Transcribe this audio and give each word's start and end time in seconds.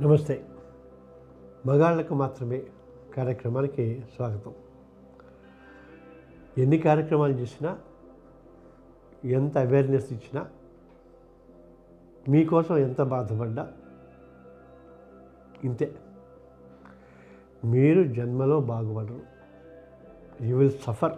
నమస్తే. 0.00 0.46
మగాళ్ళకు 1.66 2.14
మాత్రమే 2.14 2.66
కార్యక్రమానికి 3.16 4.04
స్వాగతం. 4.16 4.54
ఎన్ని 6.58 6.78
కార్యక్రమాలు 6.78 7.32
చేసినా 7.32 7.78
ఎంత 9.24 9.58
అవేర్నెస్ 9.58 10.12
ఇచ్చినా 10.12 10.50
మీకోసం 12.28 12.76
ఎంత 12.76 13.02
బాధపడ్డా 13.02 13.72
ఇంతే. 15.64 15.94
మీరు 17.64 18.02
జన్మలో 18.02 18.60
బాగుపడరు. 18.60 19.20
యూ 20.40 20.58
విల్ 20.58 20.72
సఫర్ 20.72 21.12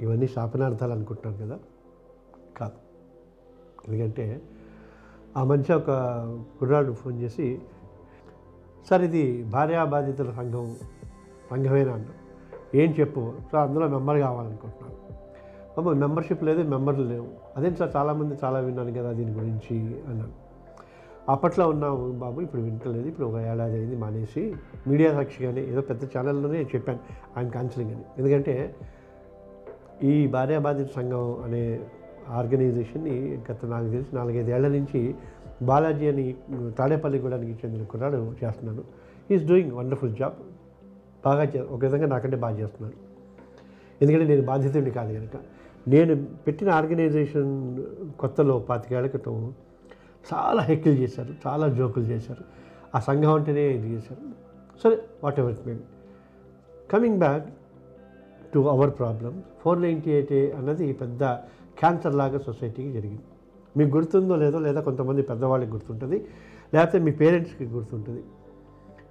ఇవన్నీ 0.00 0.26
శాపనార్థాలు 0.26 0.92
అనుకుంటున్నారు 0.92 1.44
కదా? 1.44 1.58
కాదు. 2.56 2.76
ఎందుకంటే 3.88 4.42
ఆ 5.36 5.42
మంచి 5.44 5.70
ఒక 5.72 5.90
కుర్రాడు 6.58 6.92
ఫోన్ 6.92 7.16
చేసి 7.22 7.46
సార్ 8.88 9.02
ఇది 9.08 9.24
భార్యా 9.54 9.82
బాధితుల 9.84 10.30
సంఘం 10.30 10.66
సంఘమేనా 11.50 11.92
అన్న 11.92 12.10
ఏం 12.80 12.90
చెప్పు 13.00 13.22
సార్ 13.52 13.62
అందులో 13.68 13.86
మెంబర్ 13.88 14.18
కావాలనుకుంటున్నాను. 14.18 14.94
అమ్మ 15.78 15.92
మెంబర్షిప్ 16.04 16.42
లేదు 16.44 16.60
మెంబర్లు 16.74 17.04
లేవు. 17.12 17.28
అదేంటి 17.56 17.78
సార్ 17.78 17.90
చాలామంది 17.96 18.34
చాలా 18.44 18.58
విన్నాను 18.66 18.92
కదా 18.98 19.10
దీని 19.12 19.32
గురించి 19.32 19.76
అన్నాను 20.08 20.34
అప్పట్లో 21.28 21.64
ఉన్నాము 21.68 22.02
బాబు 22.22 22.38
ఇప్పుడు 22.40 22.62
వింటలేదు 22.62 23.06
ఇప్పుడు 23.08 23.26
ఒక 23.26 23.36
ఏడాది 23.52 23.76
అయింది 23.78 23.96
మానేసి 23.96 24.42
మీడియా 24.86 25.10
సాక్షిగానే 25.12 25.62
ఏదో 25.72 25.80
పెద్ద 25.80 26.04
ఛానల్లోనే 26.04 26.60
చెప్పాను 26.74 27.00
ఆయన 27.36 27.48
కౌన్సిలింగ్ 27.48 27.92
అని. 27.92 28.04
ఎందుకంటే 28.18 28.54
ఈ 30.02 30.26
భార్యా 30.26 30.58
బాధిత 30.58 30.88
సంఘం 30.98 31.24
అనే 31.44 31.62
ఆర్గనైజేషన్ని 32.30 33.42
గత 33.52 33.64
నాకు 33.64 33.88
తెలిసి 33.88 34.16
నాలుగైదేళ్ళ 34.16 34.68
నుంచి 34.68 35.14
బాలాజీ 35.62 36.08
అని 36.08 36.36
తాడేపల్లిగూడానికి 36.78 37.66
చెందిన 37.66 37.84
కుర్రాడు 37.84 38.34
చేస్తున్నాను 38.44 38.84
ఈజ్ 39.30 39.46
డూయింగ్ 39.46 39.72
వండర్ఫుల్ 39.72 40.16
జాబ్ 40.16 40.34
బాగా 41.24 41.42
చే 41.42 41.60
ఒక 41.60 41.84
విధంగా 41.84 42.06
నాకంటే 42.06 42.36
బాగా 42.36 42.58
చేస్తున్నాను 42.58 42.96
ఎందుకంటే 44.02 44.24
నేను 44.24 44.42
బాధితుడిని 44.42 44.90
కాదు 44.90 45.12
కనుక 45.12 45.30
నేను 45.88 46.24
పెట్టిన 46.46 46.70
ఆర్గనైజేషన్ 46.70 47.82
కొత్తలో 48.18 48.58
పాతికేళ్ళ 48.58 49.06
క్రితం 49.06 49.54
చాలా 50.34 50.62
హెక్కులు 50.62 50.94
చేశారు 50.94 51.34
చాలా 51.46 51.68
జోకులు 51.68 52.04
చేశారు. 52.04 52.44
ఆ 52.94 53.00
సంఘం 53.00 53.32
అంటేనే 53.32 53.68
ఇది 53.68 53.88
చేశారు. 53.94 54.46
సరే 54.84 54.98
whatever 55.40 55.54
maybe 55.66 55.80
coming 56.90 57.18
back 57.18 57.44
to 58.54 58.58
our 58.58 58.90
problem 58.90 59.42
four 59.60 59.82
ninety 59.82 60.10
eight 60.10 60.32
అన్నది 60.32 60.92
పెద్ద 60.92 61.22
క్యాన్సర్ 61.78 62.14
లాగా 62.14 62.38
సొసైటీకి 62.38 62.92
జరిగింది. 62.92 63.24
మీకు 63.76 63.90
గుర్తుందో 63.96 64.36
లేదో 64.36 64.58
లేదా 64.58 64.80
కొంతమంది 64.80 65.22
పెద్దవాళ్ళకి 65.22 65.70
గుర్తుంటుంది 65.70 66.18
లేకపోతే 66.74 66.98
మీ 66.98 67.10
పేరెంట్స్కి 67.10 67.64
గుర్తుంటుంది. 67.64 68.22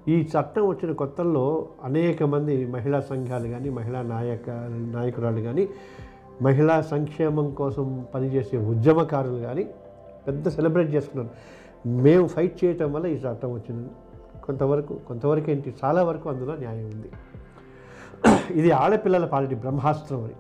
ఈ 0.08 0.16
చట్టం 0.34 0.64
వచ్చిన 0.68 0.92
కొత్తల్లో 0.92 1.68
అనేక 1.84 2.24
మంది 2.24 2.56
మహిళా 2.66 3.00
సంఘాలు 3.00 3.48
కానీ 3.48 3.70
మహిళా 3.70 4.02
నాయక 4.02 4.50
నాయకురాలు 4.96 5.42
కానీ 5.42 5.64
మహిళా 6.42 6.82
సంక్షేమం 6.82 7.48
కోసం 7.54 8.06
పనిచేసే 8.14 8.58
ఉద్యమకారులు 8.58 9.40
కానీ 9.40 9.64
పెద్ద 10.28 10.48
సెలబ్రేట్ 10.50 10.90
చేసుకున్నారు. 10.96 11.32
మేము 11.88 12.28
ఫైట్ 12.28 12.64
చేయటం 12.64 12.94
వల్ల 12.94 13.06
ఈ 13.08 13.16
చట్టం 13.16 13.54
వచ్చింది. 13.54 13.90
కొంతవరకు 14.46 14.94
కొంతవరకు 15.08 15.52
ఏంటి 15.52 15.76
చాలా 15.84 16.04
వరకు 16.04 16.30
అందులో 16.30 16.56
న్యాయం 16.56 16.86
ఉంది. 16.86 17.10
ఇది 18.60 18.72
ఆడపిల్లల 18.72 19.26
పాలిటీ 19.26 19.56
బ్రహ్మాస్త్రం 19.56 20.24
అని 20.24 20.36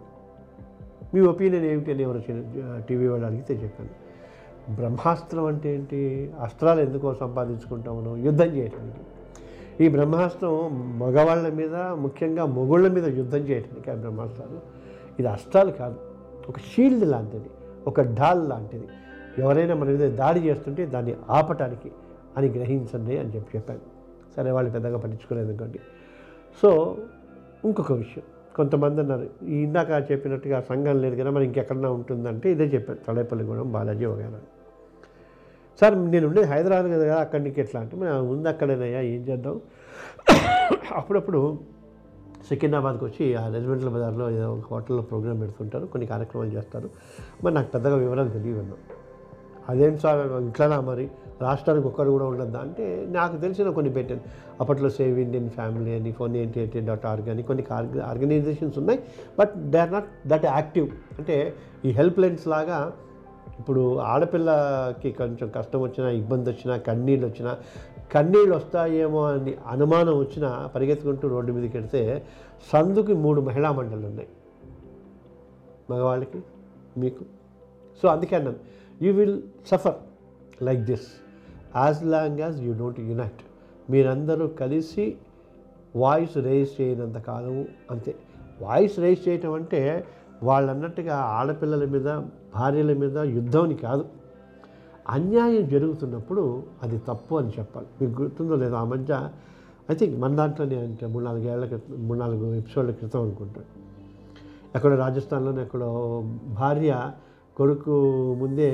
మీ 1.15 1.21
ఒపీనియన్ 1.21 1.65
ఏమిటి 1.65 1.91
అని 1.91 2.03
ఎవరు 2.03 2.21
టీవీ 2.89 3.07
వాళ్ళు 3.07 3.27
అడిగితే 3.27 3.53
చెప్పాను 3.63 3.93
బ్రహ్మాస్త్రం 4.75 5.45
అంటే 5.45 5.75
ఏంటి? 5.75 5.99
అస్త్రాలు 6.39 6.81
ఎందుకో 6.81 7.13
సంపాదించుకుంటామను 7.13 8.17
యుద్ధం 8.17 8.45
చేయటానికి. 8.45 9.03
ఈ 9.85 9.89
బ్రహ్మాస్త్రం 9.89 10.53
మగవాళ్ళ 10.99 11.53
మీద 11.53 11.75
ముఖ్యంగా 11.75 12.45
మొగుళ్ళ 12.57 12.87
మీద 12.87 13.05
యుద్ధం 13.17 13.37
చేయటానికి 13.37 13.91
ఆ 13.91 13.93
బ్రహ్మాస్త్రాలు. 13.93 14.59
ఇది 15.19 15.27
అస్త్రాలు 15.27 15.71
కాదు 15.71 15.95
ఒక 16.49 16.59
షీల్డ్ 16.59 17.05
లాంటిది 17.05 17.49
ఒక 17.87 18.01
డాల్ 18.01 18.49
లాంటిది. 18.49 18.87
ఎవరైనా 19.37 19.75
మన 19.75 19.87
మీద 19.87 20.11
దాడి 20.13 20.39
చేస్తుంటే 20.39 20.85
దాన్ని 20.85 21.15
ఆపటానికి 21.29 21.91
అని 22.37 22.47
గ్రహించండి 22.47 23.17
అని 23.17 23.35
చెప్పి 23.35 23.57
చెప్పాను 23.57 23.79
సరే 24.35 24.51
వాళ్ళు 24.51 24.71
పెద్దగా 24.71 24.97
పట్టించుకోలేదు 24.97 25.49
అనుకోండి. 25.49 25.79
సో 26.61 26.97
ఇంకొక 27.65 27.91
విషయం. 27.91 28.23
కొంతమంది 28.55 28.99
అన్నారు 29.01 29.25
ఇందాక 29.61 29.89
చెప్పినట్టుగా 30.11 30.57
సంఘం 30.69 30.97
లేదు 31.03 31.15
కదా 31.21 31.29
మరి 31.29 31.45
ఇంకెక్కడన్నా 31.45 31.89
ఉంటుందంటే 31.89 32.47
ఇదే 32.51 32.65
చెప్పారు 32.75 32.99
తలైపల్లిగూడెం 33.07 33.71
బాలాజీ 33.71 34.05
వగేరా 34.05 34.39
సార్ 35.79 35.95
నేను 36.13 36.25
ఉండేది 36.27 36.47
హైదరాబాద్ 36.47 36.89
కదా 36.95 37.15
అక్కడి 37.23 37.43
నుంచి 37.43 37.59
ఎట్లా 37.61 37.79
అంటే 37.81 37.95
మరి 38.01 38.11
ఉంది 38.33 38.47
అక్కడేనయ్యా 38.49 39.01
ఏం 39.13 39.21
చేద్దాం? 39.29 39.55
అప్పుడప్పుడు 40.99 41.39
సికింద్రాబాద్కి 42.49 43.03
వచ్చి 43.05 43.25
ఆ 43.35 43.43
రెజిమెంటల్ 43.47 43.89
బజార్లో 43.89 44.25
ఏదో 44.29 44.47
ఒక 44.53 44.65
హోటల్లో 44.73 45.01
ప్రోగ్రామ్ 45.01 45.39
పెడుతుంటారు 45.41 45.85
కొన్ని 45.85 46.07
కార్యక్రమాలు 46.07 46.51
చేస్తారు. 46.57 46.87
మరి 47.43 47.53
నాకు 47.53 47.69
పెద్దగా 47.75 47.95
వివరాలు 47.95 48.29
తెలియదు 48.29 48.77
అదేంటి 49.69 49.99
సార్ 49.99 50.19
ఇట్లానా 50.43 50.79
మరి? 50.81 51.05
రాష్ట్రానికి 51.41 51.87
ఒక్కరు 51.87 52.11
కూడా 52.11 52.25
ఉండద్దా? 52.25 52.59
అంటే 52.59 53.05
నాకు 53.09 53.37
తెలిసిన 53.37 53.69
కొన్ని 53.69 53.93
పెట్టాను. 53.93 54.21
అప్పట్లో 54.61 54.89
సేవ్ 54.89 55.19
ఇండియన్ 55.19 55.49
ఫ్యామిలీ 55.49 55.99
అని 55.99 56.11
ఫోన్ 56.11 56.35
ఏంటి 56.35 56.81
డాట్ 56.85 57.05
ఆర్గ్ 57.05 57.29
అని 57.29 57.43
కొన్ని 57.43 57.65
ఆర్గనైజేషన్స్ 57.99 58.77
ఉన్నాయి. 58.77 58.99
But 59.39 59.55
they 59.55 59.77
are 59.77 59.93
not 59.93 60.05
that 60.27 60.45
active 60.45 60.87
అంటే 61.17 61.53
ఈ 61.85 61.91
హెల్ప్ 61.91 62.19
లైన్స్ 62.19 62.47
లాగా 62.47 62.93
ఇప్పుడు 63.59 63.97
ఆడపిల్లకి 64.11 65.11
కొంచెం 65.11 65.51
కష్టం 65.55 65.81
వచ్చినా 65.81 66.09
ఇబ్బంది 66.09 66.49
వచ్చినా 66.49 66.77
కన్నీళ్ళు 66.77 67.27
వచ్చినా 67.27 67.57
కన్నీళ్ళు 68.13 68.55
వస్తాయేమో 68.55 69.21
అని 69.25 69.53
అనుమానం 69.67 70.17
వచ్చినా 70.17 70.69
పరిగెత్తుకుంటూ 70.75 71.27
రోడ్డు 71.27 71.51
మీదకి 71.51 71.77
వెడితే 71.77 72.01
సందుకి 72.73 73.13
మూడు 73.13 73.41
మహిళా 73.41 73.71
మండళ్ళు 73.71 74.07
ఉన్నాయి 74.07 74.29
మగవాళ్ళకి 75.91 76.39
మీకు? 76.97 77.23
సో 78.01 78.07
అందుకే 78.07 78.35
అన్నాను. 78.35 78.59
You 79.01 79.13
will 79.13 79.41
suffer 79.67 79.95
like 80.63 80.81
this 80.81 81.07
as 81.75 82.03
long 82.03 82.39
as 82.39 82.61
you 82.61 82.73
don't 82.73 82.99
unite 82.99 83.41
మీరందరూ 83.91 84.47
కలిసి 84.47 85.15
వాయిస్ 85.95 86.37
రేజ్ 86.37 86.81
చేయనంత 86.81 87.17
కాలము 87.17 87.65
అంతే. 87.91 88.15
వాయిస్ 88.61 88.99
రేజ్ 88.99 89.27
చేయటం 89.27 89.53
అంటే 89.53 90.05
వాళ్ళు 90.43 90.71
అన్నట్టుగా 90.71 91.15
ఆడపిల్లల 91.15 91.85
మీద 91.85 92.03
భార్యల 92.55 92.93
మీద 92.93 93.17
యుద్ధంని 93.17 93.75
కాదు. 93.75 94.05
అన్యాయం 95.09 95.69
జరుగుతున్నప్పుడు 95.69 96.63
అది 96.83 96.97
తప్పు 96.97 97.35
అని 97.35 97.49
చెప్పాలి. 97.49 97.87
మీకు 98.01 98.21
గుర్తుందో 98.21 98.55
లేదో 98.55 98.75
ఆ 98.75 98.83
మధ్య 98.83 99.29
ఐ 99.91 99.95
థింక్ 99.95 100.19
మన 100.19 100.35
దాంట్లోనే 100.35 100.77
అంటే 100.77 101.05
మూడు 101.05 101.23
నాలుగు 101.23 101.43
ఏళ్ళ 101.43 101.65
క్రితం 101.65 102.07
మూడు 102.07 102.19
నాలుగు 102.19 102.55
ఎపిసోడ్ల 102.55 102.91
క్రితం 102.91 103.21
అనుకుంటాను 103.21 103.65
ఎక్కడో 104.75 104.95
రాజస్థాన్లోనే 104.95 105.61
ఎక్కడో 105.61 106.21
భార్య 106.47 107.11
కొడుకు 107.57 107.93
ముందే 108.41 108.67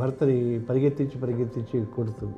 భర్తని 0.00 0.36
పరిగెత్తించి 0.68 1.16
పరిగెత్తించి 1.22 1.76
కొడుతుంది. 1.96 2.36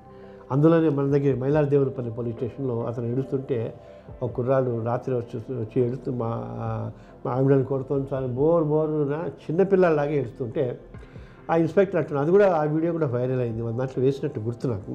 అందులోనే 0.53 0.89
మన 0.89 1.07
దగ్గర 1.15 1.35
మైలారదేవులపల్లి 1.37 2.11
పోలీస్ 2.11 2.37
స్టేషన్లో 2.37 2.75
అతను 2.89 3.07
ఏడుస్తుంటే 3.13 3.59
ఒక 4.23 4.29
కుర్రాడు 4.37 4.71
రాత్రి 4.85 5.15
వచ్చి 5.15 5.37
వచ్చి 5.63 5.79
ఎడుతూ 5.87 6.13
మా 6.13 6.29
మా 7.25 7.31
ఆవిడని 7.37 7.65
కొడుతుంది 7.65 8.07
సార్ 8.11 8.27
బోర్ 8.39 8.65
బోరున 8.65 9.17
చిన్నపిల్లలాగే 9.43 10.17
ఎడుతుంటే 10.17 10.65
ఆ 11.51 11.57
ఇన్స్పెక్టర్ 11.57 11.99
అంటున్నా 12.01 12.23
అది 12.23 12.31
కూడా 12.31 12.47
ఆ 12.61 12.63
వీడియో 12.75 12.93
కూడా 12.93 13.07
వైరల్ 13.07 13.41
అయింది. 13.41 13.63
మన 13.63 13.77
దాంట్లో 13.77 14.01
వేసినట్టు 14.05 14.41
గుర్తు 14.41 14.67
నాకు. 14.69 14.95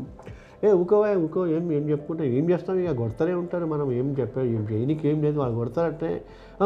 ఏ 0.63 0.71
ఊకోవా 0.81 1.07
ఊకో 1.25 1.41
ఏం 1.55 1.63
ఏం 1.77 1.89
చెప్పుకుంటే 1.89 2.25
ఏం 2.37 2.45
చేస్తాం 2.49 2.75
ఇక 2.79 2.91
కొడతానే 2.97 3.33
ఉంటారు 3.33 3.65
మనం 3.65 3.91
ఏం 3.91 4.15
చెప్పారు 4.19 4.47
ఏం 4.47 4.63
చేయనికి 4.71 5.07
ఏం 5.07 5.17
లేదు 5.21 5.39
వాళ్ళు 5.39 5.55
కొడతారంటే 5.55 6.09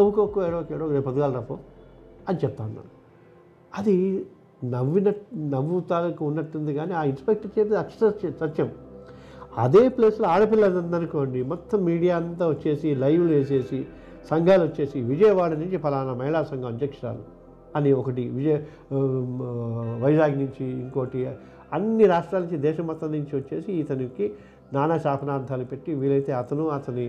ఊకో 0.08 0.22
ఒక్కో 0.24 0.42
ఏడో 0.48 0.60
ఏడో 0.76 0.88
రేపు 0.96 1.06
పొద్దుగాల 1.06 1.32
రాపో 1.34 1.58
అని 2.30 2.40
చెప్తా 2.44 2.64
ఉన్నాను 2.66 2.92
అది 3.74 3.96
నవ్విన 4.62 5.10
నవ్వుతాలకు 5.54 6.22
ఉన్నట్టుంది 6.26 6.72
కానీ 6.74 6.94
ఆ 6.94 7.04
ఇన్స్పెక్టర్ 7.04 7.52
చేతి 7.58 7.76
అక్షర 7.76 8.10
సత్యం. 8.40 8.70
అదే 9.58 9.84
ప్లేస్లో 9.90 10.28
ఆడపిల్లలు 10.28 10.80
అనుకోండి 10.98 11.40
మొత్తం 11.44 11.80
మీడియా 11.86 12.14
అంతా 12.18 12.46
వచ్చేసి 12.48 12.90
లైవ్లు 12.96 13.32
వేసేసి 13.34 13.80
సంఘాలు 14.32 14.64
వచ్చేసి 14.64 14.98
విజయవాడ 15.02 15.52
నుంచి 15.54 15.78
ఫలానా 15.78 16.14
మహిళా 16.14 16.40
సంఘం 16.44 16.68
అధ్యక్షురాలు 16.68 17.24
అని 17.76 17.90
ఒకటి 17.94 18.24
విజయ 18.30 18.56
వైజాగ్ 20.04 20.36
నుంచి 20.38 20.66
ఇంకోటి 20.84 21.20
అన్ని 21.74 22.06
రాష్ట్రాల 22.06 22.42
నుంచి 22.44 22.58
దేశం 22.58 22.86
మొత్తం 22.88 23.10
నుంచి 23.12 23.34
వచ్చేసి 23.36 23.72
ఇతనికి 23.74 24.26
నానా 24.74 24.98
శాపనార్థాలు 24.98 25.66
పెట్టి 25.66 25.92
వీలైతే 25.94 26.32
అతను 26.34 26.64
అతని 26.70 27.06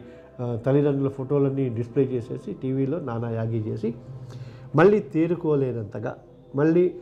తల్లిదండ్రుల 0.65 1.11
ఫోటోలన్నీ 1.19 1.69
డిస్ప్లే 1.71 2.05
చేసేసి 2.05 2.51
టీవీలో 2.63 2.99
నానా 3.01 3.31
యాగి 3.31 3.61
చేసి 3.69 3.91
మళ్ళీ 4.75 4.99
తేరుకోలేనంతగా 5.15 6.13
మళ్ళీ 6.57 6.95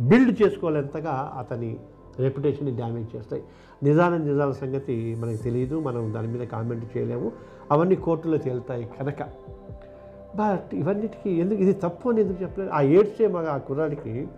బిల్డ్ 0.00 0.42
చేసుకోలేంతగా 0.42 1.34
అతని 1.38 1.76
రెప్యుటేషన్ని 2.18 2.76
డ్యామేజ్ 2.76 3.16
చేస్తాయి. 3.16 3.42
నిజాన 3.82 4.16
నిజాల 4.16 4.50
సంగతి 4.50 5.16
మనకు 5.18 5.42
తెలియదు. 5.42 5.80
మనం 5.80 6.14
దాని 6.14 6.28
మీద 6.28 6.46
కామెంట్ 6.46 6.96
చేయలేము. 6.96 7.32
అవన్నీ 7.72 7.96
కోర్టులో 7.96 8.38
తేలుతాయి 8.38 8.88
కనుక. 8.98 9.22
బట్ 10.36 10.74
ఇవన్నిటికీ 10.74 11.30
ఎందుకు 11.30 11.60
ఇది 11.60 11.72
తప్పు 11.72 12.08
అని 12.08 12.20
ఎందుకు 12.20 12.42
చెప్పలేదు? 12.42 12.72
ఆ 12.72 12.80
ఏడ్చే 12.80 13.28
మగ 13.28 13.48
ఆ 13.48 13.56
కుర్రాడికి 13.56 14.28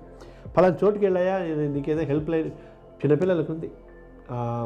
పలానా 0.56 0.76
చోటుకి 0.84 1.04
వెళ్ళాయా? 1.04 1.38
నేను 1.38 1.72
నీకేదో 1.72 2.00
హెల్ప్ 2.00 2.30
లైన్ 2.30 2.50
చిన్నపిల్లలకు 3.00 3.52
ఉంది. 3.52 3.70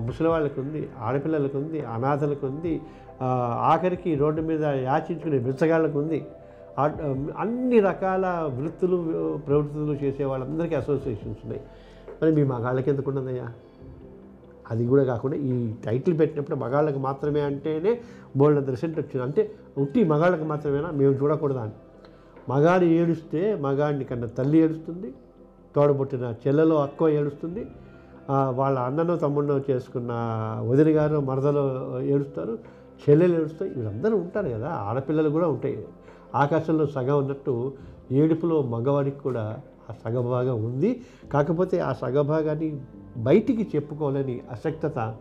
ముసలి 0.07 0.29
వాళ్ళకు 0.29 0.61
ఉంది 0.61 0.89
ఆడపిల్లలకు 0.99 1.59
ఉంది 1.59 1.81
అనాథలకు 1.81 2.47
ఉంది 2.47 2.81
ఆఖరికి 3.73 4.15
రోడ్డు 4.15 4.43
మీద 4.43 4.65
యాచించుకునే 4.65 5.39
బిచ్చగాళ్ళకు 5.39 5.99
ఉంది. 5.99 6.25
అన్ని 7.39 7.81
రకాల 7.81 8.27
వృత్తులు 8.59 8.97
ప్రవృత్తులు 9.47 9.95
చేసే 10.05 10.25
వాళ్ళందరికీ 10.25 10.75
అసోసియేషన్స్ 10.75 11.39
ఉన్నాయి. 11.45 11.63
మరి 12.23 12.33
మీ 12.33 12.45
మగాళ్ళకి 12.45 12.91
ఎందుకు 12.91 13.11
ఉండదయ్యా? 13.11 13.49
అది 14.71 14.87
కూడా 14.87 15.05
కాకుండా 15.05 15.37
ఈ 15.37 15.75
టైటిల్ 15.87 16.19
పెట్టినప్పుడు 16.19 16.57
మగాళ్ళకి 16.57 16.99
మాత్రమే 16.99 17.41
అంటేనే 17.41 18.01
బోల్డ్ 18.37 18.71
రిసెంట్ 18.71 18.99
వచ్చింది 18.99 19.23
అంటే 19.23 19.51
ఉట్టి 19.79 20.05
మగాళ్ళకి 20.05 20.45
మాత్రమేనా? 20.45 20.91
మేము 20.91 21.13
చూడకూడదా 21.13 21.63
అని. 21.63 21.77
మగాడు 22.49 22.85
ఏడుస్తే 22.85 23.55
మగాడిని 23.55 24.05
కన్నా 24.05 24.29
తల్లి 24.39 24.59
ఏడుస్తుంది 24.59 25.15
తోడబుట్టిన 25.77 26.35
చెల్లెలో 26.47 26.77
అక్క 26.83 27.03
ఏడుస్తుంది 27.03 27.67
వాళ్ళ 28.31 28.79
అన్ననో 28.79 29.17
తమ్ముడు 29.17 29.65
చేసుకున్న 29.71 30.13
వదిన 30.69 30.91
గారు 30.99 31.21
మరదలో 31.21 31.65
ఏడుస్తారు 32.03 32.59
చెల్లెలు 33.03 33.35
ఏడుస్తాయి 33.41 33.71
వీళ్ళందరూ 33.75 34.17
ఉంటారు 34.17 34.49
కదా 34.49 34.69
ఆడపిల్లలు 34.69 35.31
కూడా 35.31 35.49
ఉంటాయి. 35.49 35.85
ఆకాశంలో 36.35 36.87
సగం 36.87 37.19
ఉన్నట్టు 37.19 37.73
ఏడుపులో 38.13 38.63
మగవాడికి 38.63 39.19
కూడా 39.19 39.61
ఆ 39.91 39.95
సగభాగం 40.05 40.65
ఉంది. 40.65 41.01
కాకపోతే 41.33 41.79
ఆ 41.79 41.93
సగభాగాన్ని 41.93 42.81
బయటికి 43.17 43.77
చెప్పుకోలేని 43.77 44.41
అశక్తత 44.51 45.15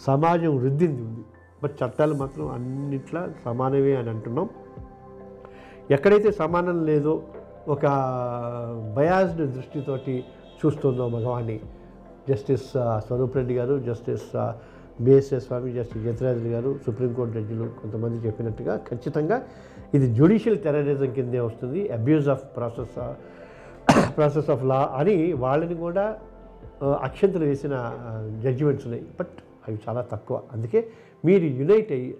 సమాజం 0.00 0.56
వృద్ధింది 0.56 1.02
ఉంది. 1.02 1.24
బట్ 1.62 1.72
చట్టాలు 1.84 2.14
మాత్రం 2.14 2.48
అన్నిట్లా 2.48 3.32
సమానమే 3.44 3.94
అని 3.94 4.10
అంటున్నాం. 4.10 4.48
ఎక్కడైతే 5.90 6.30
సమానం 6.30 6.86
లేదో 6.86 7.22
ఒక 7.68 7.86
బయాస్డ్ 8.96 9.54
దృష్టితోటి 9.54 10.24
చూస్తుందో 10.66 11.08
మగవాణ్ణి 11.08 11.60
జస్టిస్ 12.30 12.66
స్వరూప్ 12.98 13.36
రెడ్డి 13.36 13.54
గారు 13.54 13.78
జస్టిస్ 13.78 14.36
బిఎస్ఏ 15.04 15.38
స్వామి 15.44 15.70
జస్టిస్ 15.76 16.02
జయరాజులు 16.06 16.50
గారు 16.54 16.70
సుప్రీంకోర్టు 16.86 17.32
జడ్జిలు 17.36 17.66
కొంతమంది 17.80 18.16
చెప్పినట్టుగా 18.26 18.74
ఖచ్చితంగా 18.88 19.36
ఇది 19.96 20.06
జ్యుడిషియల్ 20.18 20.58
టెర్రరిజం 20.64 21.10
కిందే 21.16 21.40
వస్తుంది 21.48 21.80
abuse 21.98 22.28
of 22.34 22.44
process 22.56 22.98
process 24.16 24.50
of 24.54 24.64
law 24.72 24.80
అని 25.00 25.16
వాళ్ళని 25.44 25.76
కూడా 25.84 26.04
అక్షంతలు 27.06 27.44
వేసిన 27.50 27.74
జడ్జిమెంట్స్ 28.44 28.84
ఉన్నాయి. 28.86 29.04
బట్ 29.18 29.34
అవి 29.66 29.76
చాలా 29.86 30.02
తక్కువ. 30.12 30.36
అందుకే 30.54 30.80
మీరు 31.24 31.46
యునైట్ 31.60 31.92
అయ్యి 31.96 32.10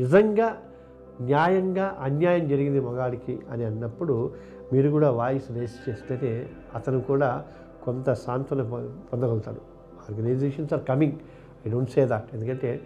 నిజంగా 0.00 0.48
న్యాయంగా 1.30 1.86
అన్యాయం 2.06 2.44
జరిగింది 2.52 2.80
మగాడికి 2.80 3.34
అని 3.52 3.64
అన్నప్పుడు 3.70 4.16
మీరు 4.72 4.88
కూడా 4.96 5.08
వాయిస్ 5.20 5.48
రేస్ 5.56 5.76
చేస్తేనే 5.88 6.32
అతను 6.78 7.00
కూడా 7.10 7.30
కొంత 7.84 8.12
సాంత్వన 8.12 8.62
పొందగలుగుతాడు. 9.10 9.60
Organizations 10.06 10.72
are 10.76 10.84
coming. 10.90 11.18
I 11.68 11.70
don't 11.70 11.90
say 11.90 12.06
that 12.06 12.34
ఎందుకంటే 12.34 12.80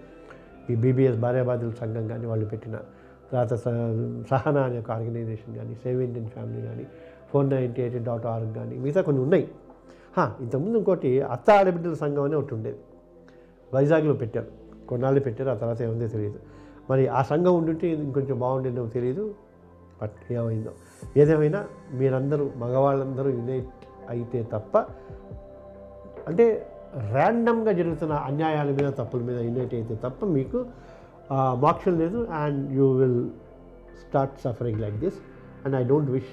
ఈ 0.71 0.75
బీబీఎస్ 0.75 1.19
భార్యాబాదుల 1.19 1.71
సంఘం 1.71 2.09
కానీ 2.09 2.27
వాళ్ళు 2.27 2.47
పెట్టిన 2.47 2.77
తర్వాత 3.33 3.55
స- 3.55 4.29
సహనా 4.31 4.63
అనే 4.63 4.79
ఒక 4.79 4.91
ఆర్గనైజేషన్ 4.91 5.57
కానీ 5.57 5.75
సేవ్ 5.75 6.03
ఇండియన్ 6.03 6.29
ఫ్యామిలీ 6.29 6.63
కానీ 6.63 6.87
four 7.31 7.49
ninety 7.49 7.83
eight 7.83 8.05
dot 8.05 8.27
org 8.27 8.55
కానీ 8.55 8.77
మిగతా 8.77 9.01
కొన్ని 9.01 9.23
ఉన్నాయి. 9.23 9.49
ఇంతకుముందు 10.41 10.79
ఇంకోటి 10.79 11.23
అత్త 11.23 11.51
ఆడబిడ్డల 11.51 11.95
సంఘం 11.95 12.23
అనే 12.23 12.37
ఒకటి 12.37 12.55
ఉండేది. 12.55 12.79
వైజాగ్లో 13.75 14.13
పెట్టారు 14.15 14.47
కొన్నాళ్ళు 14.87 15.21
పెట్టారు. 15.21 15.51
ఆ 15.51 15.55
తర్వాత 15.55 15.83
ఏముందో 15.83 16.07
తెలియదు. 16.07 16.39
మరి 16.91 17.09
ఆ 17.09 17.23
సంఘం 17.23 17.55
ఉండుంటే 17.57 17.89
ఇంకొంచెం 17.89 18.41
బాగుండేదో 18.41 18.87
తెలియదు 18.87 19.35
బట్ 20.03 20.33
ఏమైందో. 20.33 20.71
ఏదేమైనా 21.17 21.67
మీరందరూ 21.93 22.51
మగవాళ్ళందరూ 22.57 23.31
యునైట్ 23.31 23.67
అయితే 24.09 24.49
తప్ప 24.53 24.79
అంటే 26.29 26.67
ర్యాండమ్గా 27.13 27.73
జరుగుతున్న 27.73 28.13
అన్యాయాల 28.13 28.71
మీద 28.71 28.91
తప్పుల 28.91 29.21
మీద 29.21 29.41
యునైట్ 29.41 29.75
అయితే 29.75 29.95
తప్ప 29.95 30.25
మీకు 30.25 30.67
మోక్షం 31.33 31.99
లేదు. 31.99 32.27
And 32.27 32.73
you 32.73 32.93
will 32.93 33.31
start 34.07 34.41
suffering 34.41 34.81
like 34.81 34.97
this 34.97 35.19
and 35.65 35.77
I 35.77 35.83
don't 35.85 36.11
wish 36.11 36.33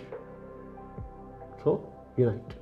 so 1.63 1.79
unite 2.19 2.53